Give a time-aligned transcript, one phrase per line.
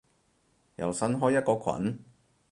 [0.77, 1.99] 又新開一個群？